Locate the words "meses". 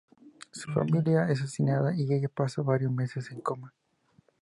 2.91-3.29